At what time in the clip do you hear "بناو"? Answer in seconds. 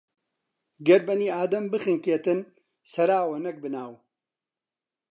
3.63-3.93